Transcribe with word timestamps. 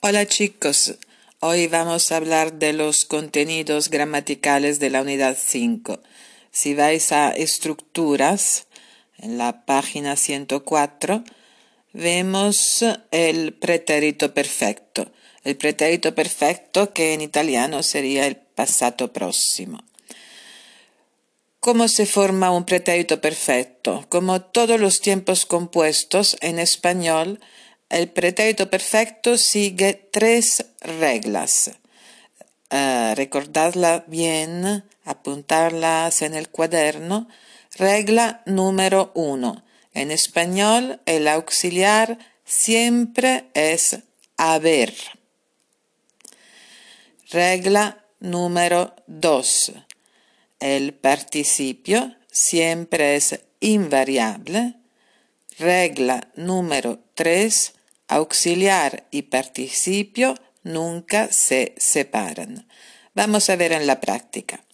Hola 0.00 0.26
chicos, 0.26 0.94
hoy 1.40 1.66
vamos 1.66 2.12
a 2.12 2.18
hablar 2.18 2.52
de 2.52 2.72
los 2.72 3.04
contenidos 3.04 3.90
gramaticales 3.90 4.78
de 4.78 4.90
la 4.90 5.02
unidad 5.02 5.36
5. 5.36 5.98
Si 6.52 6.74
vais 6.74 7.10
a 7.10 7.30
estructuras, 7.30 8.68
en 9.18 9.38
la 9.38 9.64
página 9.66 10.14
104, 10.14 11.24
vemos 11.92 12.84
el 13.10 13.54
pretérito 13.54 14.32
perfecto. 14.32 15.10
El 15.42 15.56
pretérito 15.56 16.14
perfecto 16.14 16.92
que 16.92 17.12
en 17.12 17.20
italiano 17.20 17.82
sería 17.82 18.28
el 18.28 18.36
passato 18.36 19.12
próximo. 19.12 19.82
¿Cómo 21.58 21.88
se 21.88 22.06
forma 22.06 22.52
un 22.52 22.64
pretérito 22.64 23.20
perfecto? 23.20 24.06
Como 24.08 24.42
todos 24.42 24.78
los 24.78 25.00
tiempos 25.00 25.44
compuestos 25.44 26.36
en 26.40 26.60
español, 26.60 27.40
el 27.90 28.10
pretérito 28.10 28.68
perfecto 28.68 29.38
sigue 29.38 29.94
tres 29.94 30.66
reglas. 30.80 31.70
Uh, 32.70 33.14
recordadla 33.14 34.04
bien, 34.06 34.84
apuntarlas 35.04 36.20
en 36.20 36.34
el 36.34 36.50
cuaderno. 36.50 37.28
Regla 37.76 38.42
número 38.44 39.10
uno. 39.14 39.64
En 39.94 40.10
español, 40.10 41.00
el 41.06 41.28
auxiliar 41.28 42.18
siempre 42.44 43.46
es 43.54 44.00
haber. 44.36 44.94
Regla 47.30 48.04
número 48.20 48.94
dos. 49.06 49.72
El 50.60 50.92
participio 50.92 52.16
siempre 52.30 53.16
es 53.16 53.40
invariable. 53.60 54.74
Regla 55.58 56.28
número 56.36 57.00
tres 57.14 57.77
auxiliar 58.08 59.06
y 59.10 59.22
participio 59.22 60.34
nunca 60.62 61.28
se 61.32 61.74
separan. 61.76 62.66
Vamos 63.14 63.50
a 63.50 63.56
ver 63.56 63.72
en 63.72 63.86
la 63.86 64.00
práctica. 64.00 64.64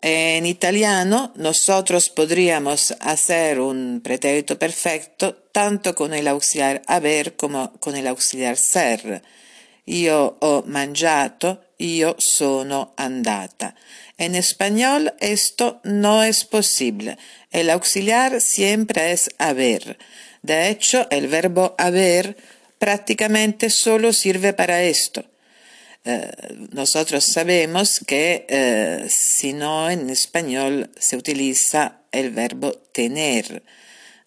En 0.00 0.46
italiano 0.46 1.32
nosotros 1.36 2.10
podríamos 2.10 2.94
hacer 2.98 3.60
un 3.60 4.00
pretérito 4.02 4.58
perfecto 4.58 5.34
tanto 5.52 5.94
con 5.94 6.12
el 6.12 6.26
auxiliar 6.26 6.82
haber 6.86 7.36
como 7.36 7.72
con 7.74 7.96
el 7.96 8.08
auxiliar 8.08 8.56
ser. 8.56 9.22
Io 9.86 10.38
ho 10.40 10.64
mangiato, 10.66 11.60
io 11.78 12.16
sono 12.18 12.94
andata. 12.96 13.76
En 14.18 14.34
español 14.34 15.14
esto 15.20 15.80
no 15.84 16.24
es 16.24 16.44
posible. 16.44 17.16
El 17.50 17.70
auxiliar 17.70 18.40
siempre 18.40 19.12
es 19.12 19.30
haber. 19.38 19.98
De 20.42 20.68
hecho, 20.68 21.06
el 21.10 21.28
verbo 21.28 21.74
haber 21.78 22.36
prácticamente 22.78 23.70
solo 23.70 24.12
sirve 24.12 24.52
para 24.52 24.82
esto. 24.82 25.24
Eh, 26.04 26.30
nosotros 26.72 27.24
sabemos 27.24 28.00
que 28.04 28.44
eh, 28.48 29.06
si 29.08 29.52
no 29.52 29.88
en 29.88 30.10
español 30.10 30.90
se 30.98 31.16
utiliza 31.16 32.00
el 32.10 32.30
verbo 32.30 32.72
tener. 32.92 33.62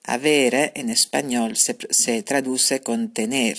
Haber 0.03 0.71
en 0.75 0.89
español 0.89 1.57
se, 1.57 1.75
se 1.89 2.23
traduce 2.23 2.79
con 2.79 3.11
tener. 3.11 3.57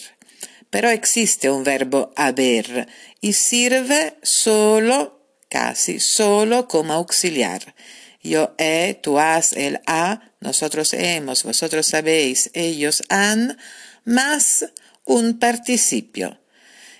Pero 0.70 0.88
existe 0.88 1.50
un 1.50 1.62
verbo 1.62 2.12
haber 2.16 2.88
y 3.20 3.34
sirve 3.34 4.14
solo, 4.22 5.20
casi 5.50 6.00
solo 6.00 6.68
como 6.68 6.94
auxiliar. 6.94 7.74
Yo 8.28 8.54
he, 8.58 8.94
tú 8.94 9.18
has, 9.18 9.52
él 9.52 9.80
ha, 9.86 10.32
nosotros 10.40 10.92
hemos, 10.94 11.44
vosotros 11.44 11.86
sabéis, 11.86 12.50
ellos 12.54 13.02
han, 13.08 13.56
más 14.04 14.66
un 15.04 15.38
participio. 15.38 16.38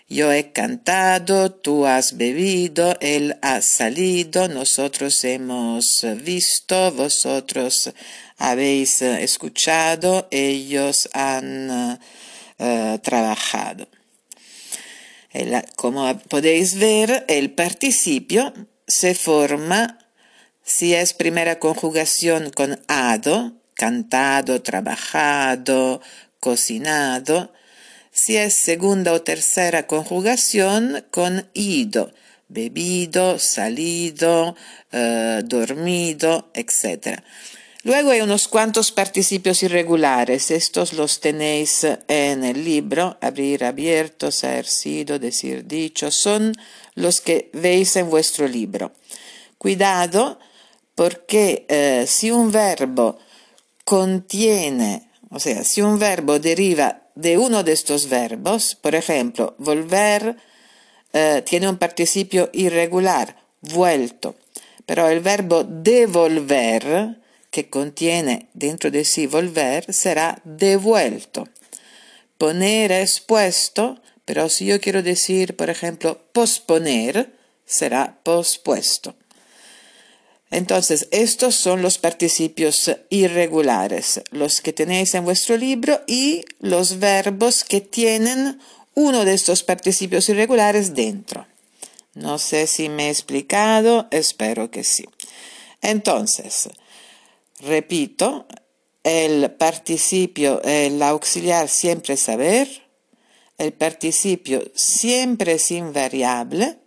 Yo 0.09 0.33
he 0.33 0.53
cantado, 0.53 1.51
tú 1.51 1.85
has 1.85 2.17
bebido, 2.17 2.97
él 3.01 3.37
ha 3.43 3.61
salido, 3.61 4.47
nosotros 4.47 5.25
hemos 5.25 6.07
visto, 6.23 6.93
vosotros 6.93 7.91
habéis 8.39 9.03
escuchado, 9.03 10.29
ellos 10.31 11.09
han 11.13 11.99
uh, 12.59 12.99
trabajado. 12.99 13.89
Como 15.75 16.19
podéis 16.21 16.77
ver, 16.77 17.25
el 17.29 17.51
participio 17.51 18.53
se 18.87 19.15
forma 19.15 20.06
si 20.67 20.95
es 20.95 21.15
primera 21.15 21.61
conjugación 21.61 22.51
con 22.51 22.81
ado, 22.89 23.53
cantado, 23.75 24.63
trabajado, 24.63 26.03
cocinado, 26.41 27.53
si 28.11 28.37
es 28.37 28.55
segunda 28.55 29.13
o 29.13 29.23
tercera 29.23 29.87
conjugación 29.87 31.05
con 31.13 31.49
ido, 31.55 32.13
bebido, 32.49 33.39
salido, 33.39 34.57
uh, 34.93 35.43
dormido, 35.45 36.51
etc. 36.53 37.21
Luego 37.85 38.11
hay 38.11 38.21
unos 38.21 38.49
cuantos 38.49 38.91
participios 38.91 39.63
irregulares. 39.63 40.51
Estos 40.51 40.95
los 40.95 41.21
tenéis 41.21 41.87
en 42.09 42.43
el 42.43 42.65
libro. 42.65 43.17
Abrir, 43.21 43.65
abierto, 43.65 44.33
ser, 44.33 44.67
sido, 44.67 45.21
decir, 45.21 45.65
dicho. 45.69 46.11
Son 46.11 46.53
los 46.97 47.21
que 47.21 47.51
veis 47.53 47.95
en 47.95 48.11
vuestro 48.11 48.49
libro. 48.49 48.93
Cuidado 49.59 50.41
porque 50.97 51.67
eh, 51.69 52.07
si 52.09 52.33
un 52.33 52.51
verbo 52.51 53.19
contiene, 53.85 55.09
o 55.31 55.39
sea, 55.39 55.63
si 55.63 55.83
un 55.83 56.01
verbo 56.01 56.41
deriva 56.41 57.03
de 57.15 57.39
uno 57.39 57.63
de 57.63 57.73
estos 57.73 58.09
verbos, 58.09 58.75
por 58.75 58.97
ejemplo, 58.97 59.55
volver 59.59 60.37
eh, 61.13 61.43
tiene 61.47 61.69
un 61.69 61.77
participio 61.77 62.51
irregular, 62.53 63.37
vuelto, 63.61 64.35
pero 64.87 65.09
el 65.09 65.21
verbo 65.21 65.65
devolver, 65.65 67.21
que 67.51 67.69
contiene 67.71 68.49
dentro 68.55 68.91
de 68.91 69.05
sí 69.05 69.27
volver, 69.27 69.93
será 69.93 70.41
devuelto. 70.45 71.49
Poner 72.39 72.93
es 72.93 73.21
puesto, 73.21 74.01
pero 74.25 74.49
si 74.49 74.67
yo 74.67 74.81
quiero 74.81 75.03
decir, 75.03 75.57
por 75.57 75.71
ejemplo, 75.71 76.21
posponer, 76.33 77.33
será 77.65 78.19
pospuesto. 78.23 79.15
Entonces, 80.51 81.09
estos 81.11 81.57
son 81.57 81.83
los 81.83 81.99
participios 81.99 82.93
irregulares, 83.11 84.23
los 84.31 84.61
que 84.61 84.73
tenéis 84.73 85.15
en 85.15 85.25
vuestro 85.25 85.57
libro 85.57 86.01
y 86.07 86.45
los 86.61 86.99
verbos 87.01 87.65
que 87.65 87.81
tienen 87.81 88.61
uno 88.95 89.25
de 89.25 89.35
estos 89.35 89.65
participios 89.65 90.29
irregulares 90.29 90.95
dentro. 90.95 91.47
No 92.15 92.39
sé 92.39 92.67
si 92.67 92.89
me 92.89 93.09
he 93.09 93.11
explicado, 93.11 94.09
espero 94.11 94.71
que 94.71 94.85
sí. 94.85 95.05
Entonces, 95.83 96.69
repito, 97.61 98.47
el 99.03 99.51
participio, 99.51 100.63
el 100.63 101.03
auxiliar 101.03 101.69
siempre 101.69 102.17
saber, 102.17 102.69
el 103.59 103.73
participio 103.73 104.63
siempre 104.75 105.55
es 105.55 105.71
invariable, 105.71 106.79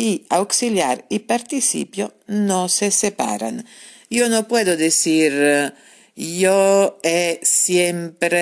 y 0.00 0.24
auxiliar 0.30 1.04
y 1.10 1.18
participio 1.18 2.14
no 2.26 2.70
se 2.70 2.90
separan. 2.90 3.66
Yo 4.08 4.30
no 4.30 4.48
puedo 4.48 4.78
decir 4.78 5.74
yo 6.16 6.98
he 7.02 7.38
siempre 7.42 8.32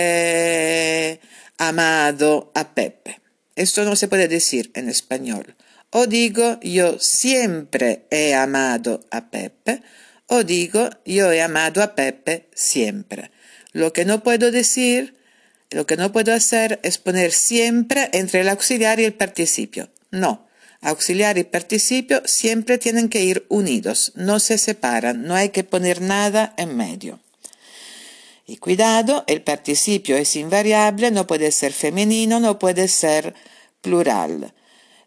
amado 1.57 2.53
a 2.55 2.75
Pepe. 2.75 3.21
Esto 3.57 3.85
no 3.85 3.97
se 3.97 4.07
puede 4.07 4.29
decir 4.29 4.71
en 4.75 4.89
español. 4.89 5.57
O 5.91 6.07
digo 6.07 6.61
yo 6.63 7.01
siempre 7.01 8.07
he 8.13 8.37
amado 8.37 9.05
a 9.11 9.29
Pepe 9.29 9.83
o 10.29 10.45
digo 10.45 10.91
yo 11.05 11.33
he 11.33 11.43
amado 11.43 11.83
a 11.83 11.97
Pepe 11.97 12.47
siempre. 12.55 13.33
Lo 13.73 13.93
que 13.93 14.05
no 14.05 14.23
puedo 14.23 14.53
decir, 14.53 15.17
lo 15.71 15.87
que 15.87 15.97
no 15.97 16.13
puedo 16.13 16.33
hacer 16.33 16.79
es 16.85 16.99
poner 16.99 17.33
siempre 17.33 18.11
entre 18.13 18.43
el 18.43 18.49
auxiliar 18.49 19.01
y 19.01 19.07
el 19.07 19.15
participio. 19.15 19.91
No, 20.13 20.48
Auxiliar 20.81 21.39
y 21.39 21.45
participio 21.45 22.23
siempre 22.25 22.79
tienen 22.79 23.09
que 23.09 23.23
ir 23.25 23.45
unidos, 23.49 24.13
no 24.15 24.39
se 24.39 24.59
separan, 24.59 25.25
no 25.25 25.35
hay 25.35 25.49
que 25.49 25.65
poner 25.65 26.01
nada 26.01 26.55
en 26.57 26.77
medio. 26.77 27.19
Y 28.47 28.59
cuidado, 28.59 29.25
el 29.27 29.43
participio 29.43 30.17
es 30.17 30.37
invariable, 30.37 31.11
no 31.11 31.27
puede 31.27 31.51
ser 31.53 31.73
femenino, 31.73 32.39
no 32.39 32.59
puede 32.59 32.89
ser 32.89 33.35
plural. 33.83 34.55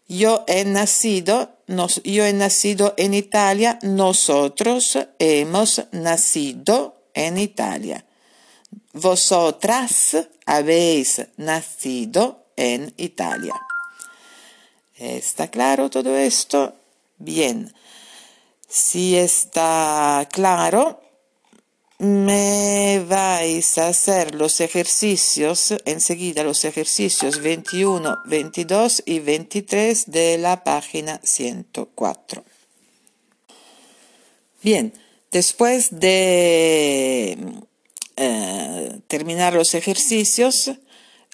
Yo 0.06 0.44
he 0.46 0.64
nacido, 0.64 1.56
yo 2.04 2.24
he 2.26 2.32
nacido 2.34 2.94
en 2.98 3.14
Italia, 3.14 3.78
nosotros 3.82 4.98
hemos 5.18 5.86
nacido 5.90 7.02
en 7.14 7.38
Italia. 7.38 8.04
Vosotras 8.92 10.28
habéis 10.44 11.22
nacido 11.38 12.46
en 12.56 12.92
Italia. 12.98 13.54
¿Está 15.02 15.48
claro 15.48 15.90
todo 15.90 16.16
esto? 16.16 16.76
Bien. 17.18 17.74
Si 18.68 19.16
está 19.16 20.28
claro, 20.30 21.00
me 21.98 23.04
vais 23.08 23.78
a 23.78 23.88
hacer 23.88 24.36
los 24.36 24.60
ejercicios, 24.60 25.74
enseguida 25.86 26.44
los 26.44 26.64
ejercicios 26.64 27.40
21, 27.40 28.18
22 28.26 29.02
y 29.04 29.18
23 29.18 30.08
de 30.08 30.38
la 30.38 30.62
página 30.62 31.20
104. 31.24 32.44
Bien, 34.62 34.92
después 35.32 35.98
de 35.98 37.36
eh, 38.14 39.00
terminar 39.08 39.54
los 39.54 39.74
ejercicios, 39.74 40.70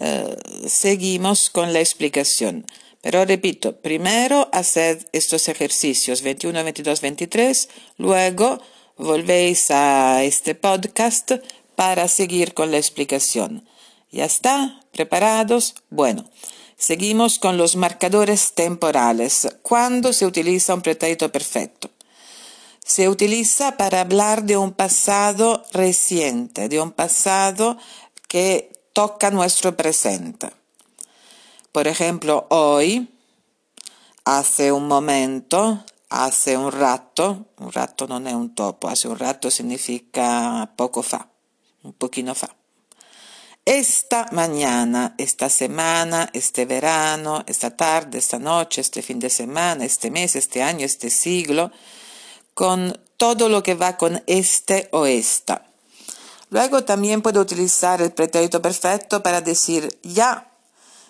eh, 0.00 0.36
seguimos 0.66 1.50
con 1.50 1.72
la 1.72 1.80
explicación. 1.80 2.66
Pero 3.00 3.24
repito, 3.24 3.76
primero 3.80 4.48
haced 4.52 5.06
estos 5.12 5.48
ejercicios 5.48 6.22
21, 6.22 6.64
22, 6.64 7.00
23, 7.00 7.68
luego 7.96 8.60
volvéis 8.96 9.70
a 9.70 10.24
este 10.24 10.54
podcast 10.54 11.32
para 11.76 12.08
seguir 12.08 12.54
con 12.54 12.70
la 12.72 12.78
explicación. 12.78 13.68
¿Ya 14.10 14.24
está? 14.24 14.80
¿Preparados? 14.92 15.74
Bueno, 15.90 16.28
seguimos 16.76 17.38
con 17.38 17.56
los 17.56 17.76
marcadores 17.76 18.54
temporales. 18.54 19.46
¿Cuándo 19.62 20.12
se 20.12 20.26
utiliza 20.26 20.74
un 20.74 20.82
pretérito 20.82 21.30
perfecto? 21.30 21.90
Se 22.84 23.08
utiliza 23.08 23.76
para 23.76 24.00
hablar 24.00 24.44
de 24.44 24.56
un 24.56 24.72
pasado 24.72 25.64
reciente, 25.72 26.68
de 26.68 26.80
un 26.80 26.90
pasado 26.90 27.76
que 28.28 28.72
toca 28.92 29.30
nuestro 29.30 29.76
presente. 29.76 30.50
Por 31.72 31.86
ejemplo, 31.86 32.46
hoy, 32.50 33.08
hace 34.24 34.72
un 34.72 34.86
momento, 34.86 35.84
hace 36.08 36.56
un 36.56 36.70
rato, 36.70 37.46
un 37.58 37.70
rato 37.70 38.06
non 38.06 38.26
è 38.26 38.32
un 38.32 38.54
topo, 38.54 38.88
hace 38.88 39.08
un 39.08 39.16
rato 39.16 39.50
significa 39.50 40.70
poco 40.74 41.02
fa, 41.02 41.28
un 41.82 41.92
pochino 41.92 42.34
fa. 42.34 42.54
Esta 43.64 44.26
mañana, 44.32 45.14
esta 45.18 45.50
semana, 45.50 46.30
este 46.32 46.64
verano, 46.64 47.44
esta 47.46 47.76
tarde, 47.76 48.16
esta 48.16 48.38
noche, 48.38 48.80
este 48.80 49.02
fin 49.02 49.18
de 49.18 49.28
semana, 49.28 49.84
este 49.84 50.10
mes, 50.10 50.36
este 50.36 50.62
año, 50.62 50.86
este 50.86 51.10
siglo, 51.10 51.70
con 52.54 52.98
todo 53.18 53.50
lo 53.50 53.62
que 53.62 53.74
va 53.74 53.98
con 53.98 54.22
este 54.26 54.88
o 54.92 55.04
esta. 55.04 55.67
Luego 56.50 56.84
también 56.84 57.22
puedo 57.22 57.40
utilizar 57.40 58.00
el 58.02 58.12
pretérito 58.12 58.62
perfecto 58.62 59.22
para 59.22 59.40
decir 59.40 59.98
ya. 60.02 60.50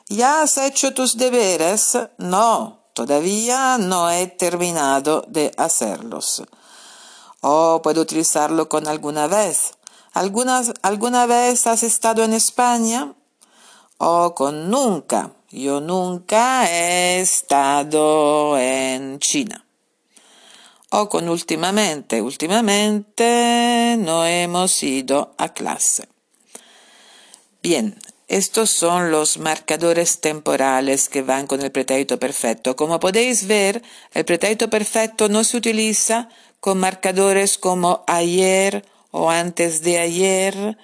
¿Ya 0.08 0.42
has 0.42 0.58
hecho 0.58 0.94
tus 0.94 1.16
deberes? 1.16 1.98
No, 2.18 2.78
Todavía 2.98 3.78
no 3.78 4.10
he 4.10 4.26
terminado 4.26 5.24
de 5.28 5.52
hacerlos. 5.56 6.42
O 7.40 7.80
puedo 7.80 8.00
utilizarlo 8.02 8.68
con 8.68 8.88
alguna 8.88 9.28
vez. 9.28 9.74
¿Alguna 10.14 11.26
vez 11.26 11.68
has 11.68 11.84
estado 11.84 12.24
en 12.24 12.32
España? 12.32 13.14
O 13.98 14.34
con 14.34 14.68
nunca. 14.68 15.30
Yo 15.50 15.80
nunca 15.80 16.68
he 16.68 17.20
estado 17.20 18.58
en 18.58 19.20
China. 19.20 19.67
O 20.90 21.08
con 21.08 21.28
últimamente. 21.28 22.22
Últimamente 22.22 23.96
no 23.98 24.24
hemos 24.24 24.82
ido 24.82 25.34
a 25.36 25.52
clase. 25.52 26.08
Bien, 27.62 27.98
estos 28.28 28.70
son 28.70 29.10
los 29.10 29.38
marcadores 29.38 30.20
temporales 30.20 31.08
que 31.08 31.22
van 31.22 31.46
con 31.46 31.62
el 31.62 31.72
pretérito 31.72 32.18
perfecto. 32.18 32.76
Como 32.76 33.00
podéis 33.00 33.46
ver, 33.46 33.82
el 34.12 34.24
pretérito 34.24 34.70
perfecto 34.70 35.28
no 35.28 35.44
se 35.44 35.56
utiliza 35.56 36.28
con 36.60 36.78
marcadores 36.78 37.58
como 37.58 38.04
ayer 38.06 38.84
o 39.10 39.30
antes 39.30 39.82
de 39.82 39.98
ayer. 39.98 40.78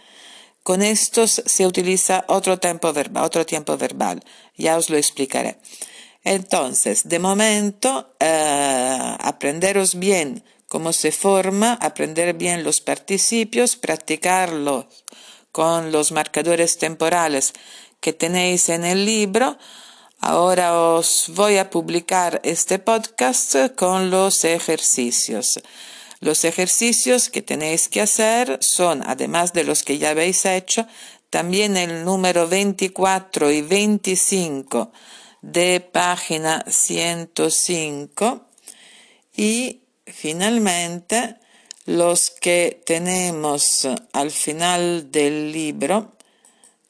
Con 0.62 0.82
estos 0.82 1.42
se 1.44 1.66
utiliza 1.66 2.24
otro 2.28 2.58
tiempo 2.58 2.92
verbal, 2.92 3.24
otro 3.24 3.44
tiempo 3.44 3.76
verbal. 3.76 4.22
Ya 4.56 4.76
os 4.76 4.88
lo 4.88 4.96
explicaré. 4.96 5.58
Entonces, 6.24 7.06
de 7.06 7.18
momento, 7.18 8.14
eh, 8.18 9.16
aprenderos 9.20 9.98
bien 9.98 10.42
cómo 10.68 10.92
se 10.94 11.12
forma, 11.12 11.74
aprender 11.74 12.34
bien 12.34 12.64
los 12.64 12.80
participios, 12.80 13.76
practicarlos 13.76 14.86
con 15.52 15.92
los 15.92 16.10
marcadores 16.10 16.78
temporales 16.78 17.52
que 18.00 18.14
tenéis 18.14 18.70
en 18.70 18.84
el 18.84 19.04
libro. 19.04 19.58
Ahora 20.18 20.80
os 20.80 21.26
voy 21.28 21.58
a 21.58 21.68
publicar 21.68 22.40
este 22.42 22.78
podcast 22.78 23.54
con 23.76 24.10
los 24.10 24.44
ejercicios. 24.44 25.60
Los 26.20 26.44
ejercicios 26.44 27.28
que 27.28 27.42
tenéis 27.42 27.90
que 27.90 28.00
hacer 28.00 28.58
son, 28.62 29.02
además 29.06 29.52
de 29.52 29.64
los 29.64 29.82
que 29.82 29.98
ya 29.98 30.10
habéis 30.10 30.46
hecho, 30.46 30.86
también 31.28 31.76
el 31.76 32.04
número 32.04 32.48
24 32.48 33.50
y 33.50 33.60
25 33.60 34.90
de 35.52 35.80
página 35.80 36.64
105 36.66 38.46
y 39.36 39.82
finalmente 40.06 41.36
los 41.84 42.30
que 42.30 42.82
tenemos 42.86 43.86
al 44.12 44.30
final 44.30 45.12
del 45.12 45.52
libro, 45.52 46.12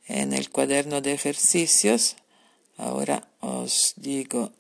en 0.06 0.32
el 0.34 0.50
cuaderno 0.50 1.00
de 1.00 1.14
ejercicios, 1.14 2.16
ahora 2.76 3.26
os 3.40 3.94
digo 3.96 4.52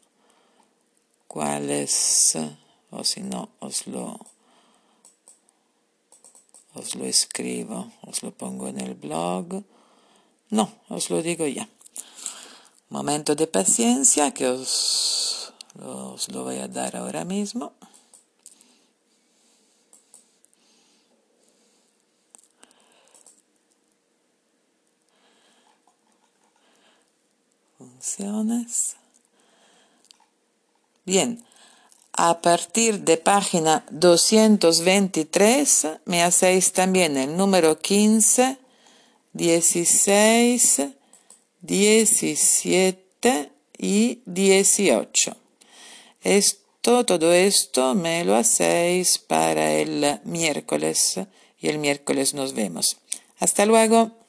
cuáles, 1.28 2.36
o 2.90 3.04
si 3.04 3.20
no, 3.20 3.50
os 3.60 3.86
lo, 3.86 4.18
os 6.74 6.94
lo 6.96 7.04
escribo, 7.04 7.92
os 8.02 8.24
lo 8.24 8.32
pongo 8.32 8.66
en 8.66 8.80
el 8.80 8.94
blog. 8.94 9.62
No, 10.50 10.72
os 10.88 11.10
lo 11.10 11.22
digo 11.22 11.46
ya. 11.46 11.68
Momento 12.94 13.34
de 13.34 13.48
paciencia 13.48 14.30
que 14.30 14.46
os, 14.46 15.52
lo 15.74 16.44
voy 16.44 16.58
a 16.58 16.68
dar 16.68 16.94
ahora 16.94 17.24
mismo. 17.24 17.72
funciones. 27.76 28.94
Bien, 31.04 31.44
a 32.12 32.40
partir 32.40 33.00
de 33.00 33.16
página 33.16 33.84
223 33.90 35.88
me 36.04 36.22
hacéis 36.22 36.72
también 36.72 37.16
el 37.16 37.36
número 37.36 37.76
15, 37.76 38.56
16, 39.32 40.94
17 41.66 43.50
y 43.78 44.20
18. 44.26 45.36
Esto, 46.22 47.06
todo 47.06 47.32
esto 47.32 47.94
me 47.94 48.24
lo 48.24 48.36
hacéis 48.36 49.18
para 49.18 49.72
el 49.72 50.20
miércoles 50.24 51.20
y 51.58 51.68
el 51.68 51.78
miércoles 51.78 52.34
nos 52.34 52.52
vemos. 52.52 52.98
Hasta 53.38 53.64
luego. 53.64 54.23